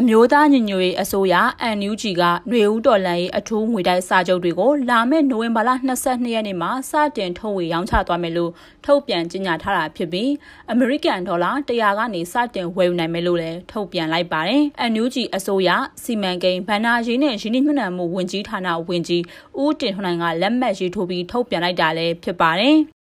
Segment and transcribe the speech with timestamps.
[0.00, 1.34] အမျိုးသားညီညွတ်ရေးအစိုးရ
[1.76, 5.70] NUG ကຫນွေဦးတော်လန်ရေးအထူးငွေတိုက်စာချုပ်တွေကိုလာမယ့်နိုဝင်ဘာလ
[6.02, 8.52] 22ရက်နေ့မှာစတင်ထုတ်ဝေရောင်းချသွားမယ်လို့
[8.84, 10.30] ထုတ်ပြန်ကြေညာထားတာဖြစ်ပြီး
[10.70, 15.70] အမေရိကန်ဒေါ်လာ100ကနေစတင်ဝယ်ယူနိုင်မယ်လို့လည်းထုတ်ပြန်လိုက်ပါတယ်။ NUG အစိုးရ
[16.02, 19.22] စီမံကိန်းဗန္နာရေးနဲ့ရင်းနှီးမြှုပ်နှံမှုဝန်ကြီးဌာနဝန်ကြီး
[19.62, 22.78] ဦးတင်ထွန်းနိုင်ကလက်မှတ်ရေးထိုးပြီးထုတ်ပြန်လိုက်တာလည်းဖြစ်ပါတယ်။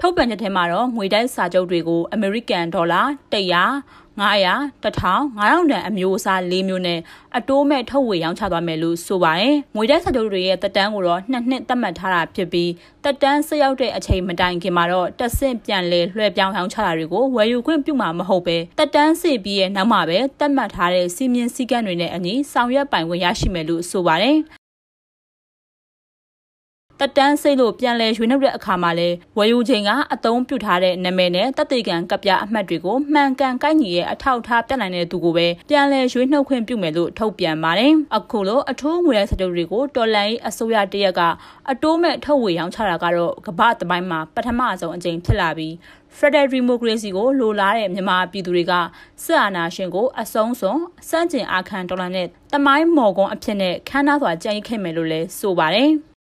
[0.00, 3.02] ထုတ်ပြန်ချက်ထဲမှာတော့ငွေတိုက်စာချုပ်တွေကိုအမေရိကန်ဒေါ်လာ
[3.32, 3.42] 100
[4.18, 4.90] 900 1000
[5.38, 7.00] 9000တန်အမျိုးအစား၄မျိုးနဲ့
[7.36, 12.70] အတိုးမဲ့ထုတ်ဝေရောင်းချသွားမယ်လို့ဆိုပါတယ်။ငွေတိုက်စာချုပ်တွေရဲ့တက်တန်းကိုတော့နှစ်နှစ်သတ်မှတ်ထားတာဖြစ်ပြီး
[13.04, 24.38] တက်တန်းဆက်ရောက်တဲ့အချိန်မတိုင်ခင်မှာတော့တက်ဆင့်ပြန်လဲလွှဲပြောင်းရောင်းချတာတွေကိုဝယ်ယူခွင့်ပြုမှာမဟုတ်ပဲတက်တန်းစီပြီးရဲ့နောက်မှာပဲသတ်မှတ်ထားတဲ့စီမင်းစည်းကမ်းတွေနဲ့အညီဆောင်ရွက်ပိုင်ခွင့်ရရှိမယ်လို့ဆိုပါတယ်။
[27.00, 41.20] တက်တန်းစိတ်လို့ပြန်လဲရွေးနှုတ်တဲ့အခါမှာလဲဝယ်ယူချိန်ကအသုံးပြုထားတဲ့နာမည်နဲ့တက်သေးကံကပ်ပြအမှတ်တွေကိုမှန်ကန်ကိုက်ညီရဲ့အထောက်အထားပြနိုင်တဲ့သူကိုပဲပြန်လဲရွေးနှုတ်ခွင့်ပြုမယ်လို့ထုတ်ပြန်ပါတယ်။အခုလိုအထူးငွေလိုက်စကြုပ်တွေကိုတော်လန်ရေးအစိုးရတရက်က
[41.70, 45.72] အတိုးမဲ့ထုတ်ဝေရောင်းချတာကတော့ကမ္ဘာတပိုင်းမှာပထမဆုံးအကြိမ်ဖြစ်လာပြီး
[46.18, 48.72] Federal Democracy ကိုလိုလားတဲ့မြန်မာပြည်သူတွေက
[49.24, 55.90] စစ်အာဏာရှင်ကိုအဆုံးစွန်စန့်ကျင်အာခံတော်လှန်တဲ့တမိုင်းမော်ကွန်အဖြစ်နဲ့ခမ်းနားစွာကြံ့ရခဲ့မယ်လို့လည်းဆိုပါတယ်။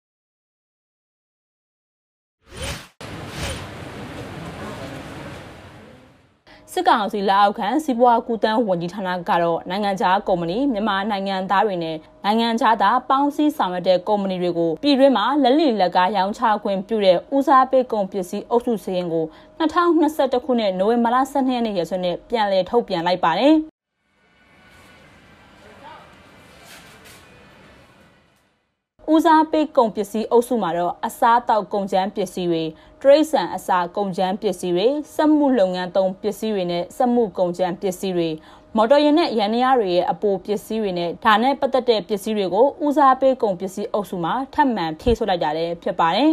[6.74, 19.26] စစ်ကောင်စီလက်အောက်ခံစီးပွားကူတန်းဝန်ကြီးဌာနကတော့နိုင်ငံခြားကုမ္ပဏီမြန်မာနိုင်ငံသားတွေနဲ့နိုင်ငံခြားသားပေါင်းစည်းဆောင်ရွက်တဲ့ကုမ္ပဏီတွေကိုပြည်တွင်းမှာလက်လီလက်ကားရောင်းချခွင့်ပြုတဲ့ဦးစားပေးကုန်ပစ္စည်းအုပ်စုစည်းရင်ကို
[19.60, 23.56] 2021ခုနှစ်နိုဝင်ဘာလ12ရက်နေ့ရက်စွဲနဲ့ပြန်လည်ထုတ်ပြန်လိုက်ပါတယ်။
[29.10, 32.62] ဦးစားပေးကုန်ပစ္စည်းအုပ်စုမှာတော့အစားအသောက်ကုန်ကျန်းပစ္စည်းတွေ
[33.02, 38.28] တရိတ်ဆန်အစာကုန်ကျန်းပစ္စည်းတွေစက်မှုလုပ်ငန်းသုံးပစ္စည်းတွေနဲ့စက်မှုကုန်ကျန်းပစ္စည်းတွေ
[38.76, 46.30] မော်တော်ယာဉ်နဲ့ရန်နရားတွေရဲ့အပိုပစ္စည်းတွေနဲ့ဒါနဲ့ပတ်သက်တဲ့ပစ္စည်းတွေကိုဦးစားပေးကုန်ပစ္စည်းအုပ်စုမှာထပ်မံဖြည့်ဆွတ်လိုက်တာလည်းဖြစ်ပါတယ်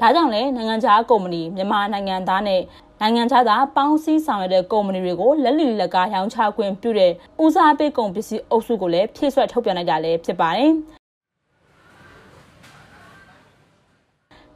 [0.00, 2.60] ဒါကြောင့်လည်းနိုင်ငံခြားကုမ္ပဏီမြန်မာနိုင်ငံသားနဲ့
[3.04, 10.70] နိုင်ငံခြားသားပေါင်းစည်းဆောင်ရွက်တဲ့ကုမ္ပဏီတွေကိုလက်လီလက်ကားရောင်းချခွင့်ပြုတဲ့ဦးစားပေးကုန်ပစ္စည်းအုပ်စုကိုလည်းဖြည့်ဆွတ်ထုတ်ပြန်လိုက်တာလည်းဖြစ်ပါတယ်။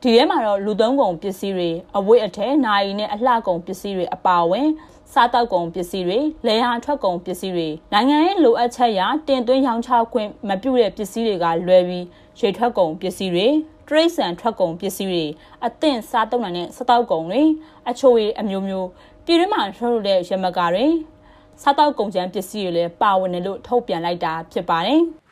[0.03, 4.69] ဒီထဲမှာတော့လူသုံးကုန်ပစ္စည်းတွေအဝတ်အထည်နိုင်နဲ့အလှကုန်ပစ္စည်းတွေအပါအဝင်
[5.13, 12.05] စားတောက်ကုန်ပစ္စည်းတွေလေယာထွက်ကုန်ပစ္စည်းတွေနိုင်ငံရဲ့လိုအပ်ချက်အရတင်သွင်းရောင်းချခွင့်မပြုတဲ့ပစ္စည်းတွေကလွယ်ပြီး
[12.41, 13.49] ရေထွက်ကုန်ပစ္စည်းတွေ
[13.89, 15.25] တရိတ်ဆန်ထွက်ကုန်ပစ္စည်းတွေ
[15.67, 17.43] အသင့်စားသုံးနိုင်တဲ့စတောက်ကုန်တွေ
[17.89, 18.89] အချိုရည်အမျိုးမျိုး
[19.25, 20.87] ပြည်တွင်းမှာထုတ်လုပ်တဲ့ရမကာတွေ
[21.63, 25.03] စားတောက်ကုန်ကျန်းပစ္စည်းတွေလည်းပါဝင်တယ်လို့ထုတ်ပြန်လိုက်တာဖြစ်ပါတယ်။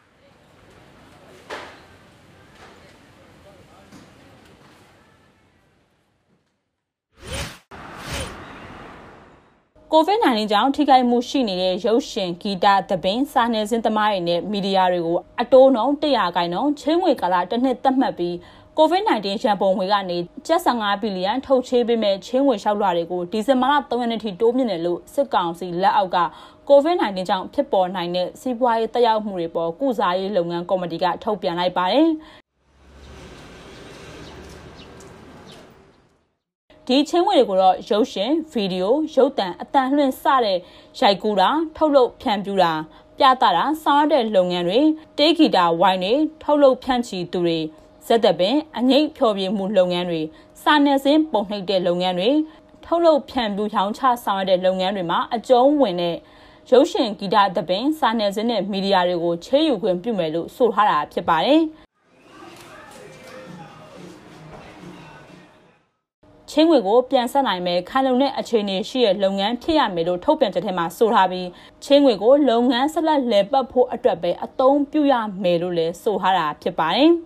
[9.96, 18.34] ကိုဗစ် -19 ကြောင့်ထိခိုက်မှုရှိနေတဲ့ရုပ်ရှင်ဂီတသပင်စာနယ်ဇင်းသမားတွေနဲ့မီဒီယာတွေကိုအတိုးနှုန်း100ခိုင်နှုန်းချင်းငွေကာလတစ်နှစ်သတ်မှတ်ပြီး
[18.78, 26.18] COVID-19 ရန်ပုံငွေကနေကျပ်15ဘီလီယံထုတ်ချေးပေးမဲ့ချင်းငွေလျှောက်လွှာတွေကိုဒီဇင်ဘာလ3ရက်နေ့ထိတိုးမြင့်တယ်လို့စစ်ကောင်စီလက်အောက်က
[26.70, 32.08] COVID-19 ကြောင့်ဖြစ်ပေါ်နိုင်တဲ့စီးပွားရေးတက်ရောက်မှုတွေပေါ်ကုစားရေးလုပ်ငန်းကော်မတီကထုတ်ပြန်လိုက်ပါတယ်
[36.88, 40.58] ဒီချင်းငွေတွေကိုတော့ရုပ်ရှင်ဗီဒီယိုရုပ်သံအတန်လွှင့်စတဲ့
[40.98, 42.72] ရိုက်ကူးတာထုတ်လုပ်ဖြန့်ပြူတာ
[43.18, 44.80] ပြသတာဆောင်ရတဲ့လုပ်ငန်းတွေ
[45.18, 47.58] တေးဂီတာဝိုင်းတွေထုတ်လုပ်ဖြန့်ချီသူတွေ
[48.06, 50.20] ဇက်သက်ပင်အငိတ်ဖျော်ဖြေမှုလုပ်ငန်းတွေ
[50.62, 52.30] စာနယ်ဇင်းပုံနှိပ်တဲ့လုပ်ငန်းတွေ
[52.84, 56.16] ထုတ်လုပ်ဖြန့်ပြူရောင်းချဆောင်ရတဲ့လုပ်ငန်းတွေမှာအကျုံးဝင်တဲ့
[56.70, 61.62] ရုပ်ရှင်ဂီတသပင်စာနယ်ဇင်းနဲ့မီဒီယာတွေကိုချေးယူခွင့်ပြုမယ်လို့ဆိုထားတာဖြစ်ပါတယ်။
[66.56, 71.48] ချင်းငွေကိုပြန်ဆက်နိုင်မယ်ခံလုံတဲ့အခြေအနေရှိတဲ့လုပ်ငန်းဖြစ်ရမယ်လို့ထုတ်ပြန်ချက်ထဲမှာဆိုထားပြီး
[71.84, 77.10] ချင်းငွေကိုလုပ်ငန်းဆက်လက်လည်ပတ်ဖို့အတွက်ပဲအသုံးပြုရမယ်လို့လည်းဆိုထားတာဖြစ်ပါတယ်။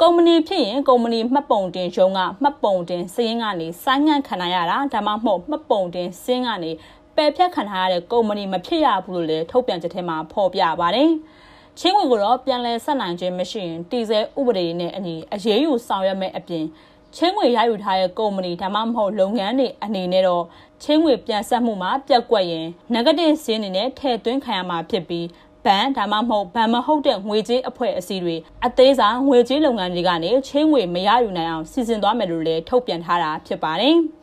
[0.00, 6.70] ကုမ္ပဏီဖြစ်ရင်ကုမ္ပဏီမှတ်ပုံတင်ရုံးကမှတ်ပုံတင်စည်းရင်းကနေဆိုင်းငံ့ခံရတာဒါမှမဟုတ်မှတ်ပုံတင်စည်းကနေ
[7.16, 11.10] ပယ်ဖြတ်ခံထားရတဲ့ကုမ္ပဏီမဖြစ်ရဘူးလို့လည်းထုတ်ပြန်ချက်ထဲမှာဖော်ပြပါတယ်။
[11.82, 16.64] ချင်းဝင်ကိုတော့ပြန်လည်ဆက်နိုင်ခြင်းမရှိရင်တည်ဆဲဥပဒေနဲ့အညီအရေးယူဆောင်ရွက်မဲ့အပြင်
[17.16, 20.44] ချင်းငွေရယူထားတဲ့ကုမ္ပဏီဒါမှမဟုတ်လုပ်ငန်းတွေအနေနဲ့တော့
[20.82, 25.26] ချင်းငွေပြန်ဆက်မှုမှာပြက်ကွက်ရင် negative ဈေးအနေနဲ့ထည့်သွင်းခံရမှာဖြစ်ပြီး
[25.64, 28.36] ဘဏ်ဒါမှမဟုတ်ဘဏ်မဟုတ်တဲ့ငွေကြေးအဖွဲ့အစည်းတွေ
[28.66, 33.96] အသေးစားငွေကြေးလုပ်ငန်းတွေကနေချင်းငွေမရယူနိုင်အောင်စီစဉ်သွားမယ်လို့လည်းထုတ်ပြန်ထားတာဖြစ်ပါတယ်။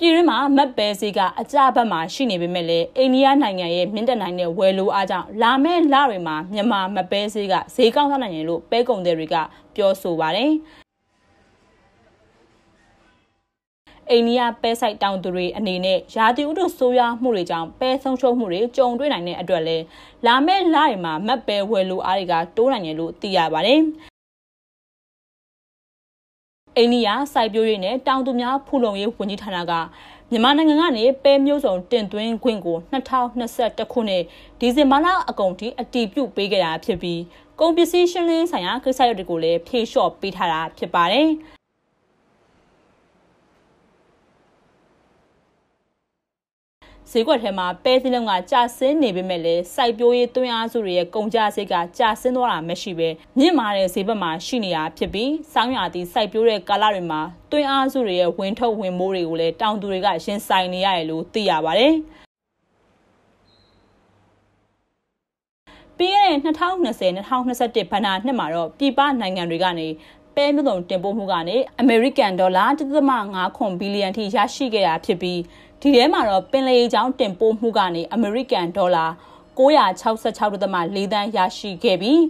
[0.00, 9.36] ပြည်တွင်း မှာမတ်ပဲဈေးကအကြဘက်မှာရှိနေပေမဲ့လည်းအိန္ဒိယနိုင်ငံရဲ့မြင့်တက်နိုင်တဲ့ဝယ်လိုအားကြောင့်လာမယ့်လတွေမှာမြန်မာမပဲဈေးကဈေးကောင်းသွားနိုင်တယ်လို့ပဲကုန်သည်တွေက
[9.74, 10.50] ပြောဆိုပါတယ်
[14.10, 19.76] အိန္ဒိယပဲဆိုင်တောင်သူတွေအနေနဲ့ရာသီဥတုဆိုးရွားမှုတွေကြောင့်ပဲဆုံးရှုံးမှုတွေကြုံတွေ့နိုင်တဲ့အတွက်လဲ
[20.26, 23.80] လာမယ့်လတွေမှာမတ်ပဲဝယ်လိုအားတွေကတိုးနိုင်တယ်လို့သိရပါတယ်
[26.80, 29.72] အိန္ဒိယစိုက်ပျိုးရေးနဲ့တောင်သူများဖူလုံရေးဝန်ကြီးဌာနက
[30.30, 34.22] မြန်မာနိုင်ငံကနေပဲမျိုးစုံတင်သွင်းခွင့်ကို2021ခုနှစ်
[34.60, 37.20] ဒီဇင်ဘာလအကုန်ထိအတည်ပြုပေးခဲ့တာဖြစ်ပြီး
[37.60, 41.28] ကုန်ပစ္စည်းရှင်းလင်းဆိုင်ရာကိစ္စရပ်တွေကိုလည်းဖြေလျှော့ပေးထားတာဖြစ်ပါတယ်။
[47.12, 53.08] ဈေးကွက်ထဲမှာပဲစည်းလုံးကကျဆင်းနေပေမဲ့လည်းစိုက်ပျိုးရေးသွင်းအားစုတွေရဲ့ကုန်ကျစရိတ်ကကျဆင်းသွားတာမရှိပဲ
[53.38, 57.20] မြင့်မာတဲ့ဈေးဘက်မှာရှိနေတာဖြစ်ပြီးစောင်းရသည့်စိုက်ပျိုးတဲ့ကာလတွေမှာ
[57.50, 61.94] သွင်းအားစုတွေရဲ့ဝင်ထုတ်ဝင်မိုးတွေကိုလည်းတောင်သူတွေကရင်ဆိုင်နေရတယ်လို့သိရပါတယ်။
[65.98, 69.88] ပြီးခဲ့တဲ့2020-2021ဘဏ္ဍာနှစ်မှာတော့ပြည်ပနိုင်ငံတွေကနေ
[70.36, 72.64] ပဲမျိုးစုံတင်ပို့မှုကနေအမေရိကန်ဒေါ်လာ
[73.10, 75.40] 1.5ခွန်ဘီလီယံထိရရှိခဲ့တာဖြစ်ပြီး
[75.82, 79.06] ဒီထဲမှာတော့ပင်လယ်ကြောင်းတင်ပို့မှုကနေအမေရိကန်ဒေါ်လာ
[79.58, 82.22] 966.4သန်းရရှိခဲ့ပြီး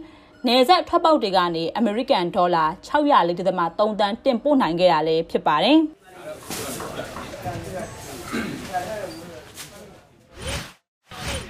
[0.47, 5.79] နယ်စပ်ထွက်ပေါက်တွေကနေအမေရိကန်ဒေါ်လာ604.3သန်းတင်ပို့နိုင်ခဲ့ရလဲဖြစ်ပါတယ်။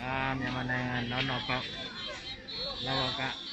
[0.03, 1.65] အာမြန်မာနိုင်ငံနောက်နောက်ပေါက်
[2.87, 3.48] လောက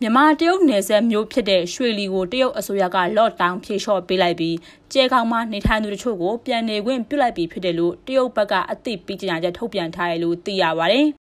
[0.00, 4.56] မြန်မာတရုတ်နယ်စပ်မြို့ဖြစ်တဲ့ရွှေလီကိုတရုတ်အစိုးရကလော့ဒေါင်းဖြေလျှော့ပေးလိုက်ပြီး
[4.92, 11.00] ကျဲခေါင်မှနေထိုင်သူတို့ကိုပြန်နေခွင့်ပြုလိုက်ပြီးဖြစ်တယ်လို့တရုတ်ဘက်ကအသိပေးကြေညာချက်ထုတ်ပြန်ထားတယ်လို့သိရပါဗျ။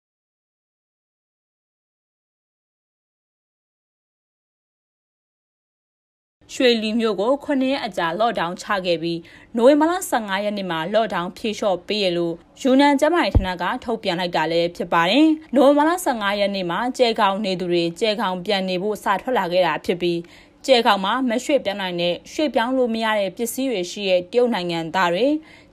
[6.57, 9.21] ရွှေလီမြို့ကို9ရက်အကြာလော့ဒေါင်းချခဲ့ပြီး
[9.57, 20.21] နိုဝင်ဘာလ15ရက်နေ့မှာလော့ဒေါင်းဖြေလျှော့ပေးရလို့ယူနန်ကျမိုင်ဌာနကထုတ်ပြန်လိုက်တာလည်းဖြစ်ပါတယ်။နိုဝင်ဘာလ15ရက်နေ့မှာကျဲကောင်နေသူတွေကျဲကောင်ပြန်နေဖို့စထွက်လာခဲ့တာဖြစ်ပြီး
[20.67, 25.27] ကျဲကောင်မှာမရွှေ့ပြောင်းနိုင်တဲ့ရွှေ့ပြောင်းလို့မရတဲ့ပစ္စည်းတွေရှိတဲ့တရုတ်နိုင်ငံသားတွေ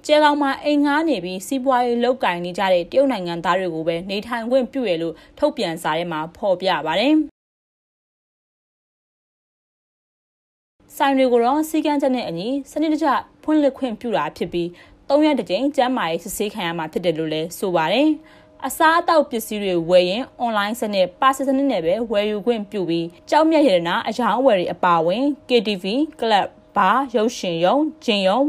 [0.05, 7.15] ကျဲကောင်မှာအိမ်ငှားနေပြီးစီးပွားရေးလုပ်ကင်နေကြတဲ့တရုတ်နိုင်ငံသားတွေကိုပဲနေထိုင်ခွင့်ပြုရလို့ထုတ်ပြန်စာထဲမှာဖော်ပြပါတယ်။
[10.97, 13.07] ဆိုင်တွေကိုတော့စီကန်းချက်နဲ့အညီစနစ်တကျ
[13.43, 14.67] ဖွင့်လှစ်ခွင့်ပြုတာဖြစ်ပြီး
[15.09, 18.09] ၃ရက်တစ်ကြိမ်ကျန်းမာရေးစစ်ဆေးခံရမှာဖြစ်တယ်လို့လည်းဆိုပါတယ်။
[18.67, 25.85] အစားအသောက်ပစ္စည်းတွေဝယ်ရင်အွန်လိုင်းစနစ်ပါစစနစ်နဲ့ပဲဝယ်ယူခွင့်ပြုပြီးကြောက်မြတ်ရတနာအယောင်အဝယ်တွေအပါအဝင် KTV,
[26.19, 27.75] Club, Bar, ရုပ်ရှင်ရုံ၊
[28.05, 28.41] ဂျင်ရုံ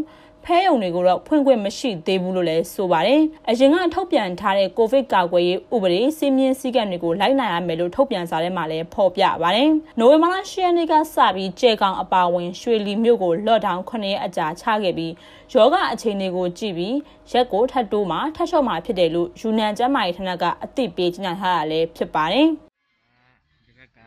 [0.45, 15.13] ဖဲယုံတွေကိုတော့ဖွင့်ခွင့်မရှိသေးဘူးလို့လည်းဆိုပါတယ်။အရင်ကထုတ်ပြန်ထားတဲ့ကိုဗစ်ကာကွယ်ရေးဥပဒေစီမင်းစည်းကမ်းတွေကိုလိုက်နိုင်ရမယ်လို့ထုတ်ပြန်စာထဲမှာလည်းဖော်ပြပါတယ်။နိုဝင်ဘာလ10ရက်နေ့ကစပြီးကြဲကောင်အပါဝင်ရွှေလီမြို့ကိုလော့ဒေါင်း9ရက်အကြာချခဲ့ပြီး
[15.53, 16.97] ယောဂအခြေအနေကိုကြည့်ပြီး
[17.31, 22.47] ရက်ကိုထပ်တိုးမှထပ်လျှော့မှဖြစ်တယ်လို့ယူနန်ကျန်းမာရေးဌာနကအသိပေးကြေညာထားတာလည်းဖြစ်ပါတယ်။
[23.67, 23.99] ဒီဘက်က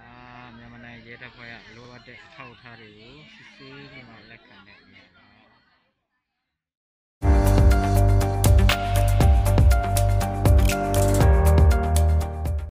[0.58, 3.07] မြန်မာနိုင်ငံရဲတပ်ဖွဲ့ကလိုအပ်တဲ့အထောက်အထားတွေကို